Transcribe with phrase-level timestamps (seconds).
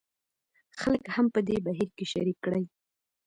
[0.79, 2.63] خلک هم په دې بهیر کې شریک کړي.